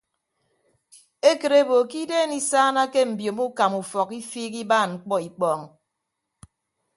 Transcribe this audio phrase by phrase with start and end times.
[1.31, 4.91] Ekịt ebo ke ideen isaanake mbiomo ukama ufọk ifiik ibaan
[5.27, 5.61] ikpọọñ.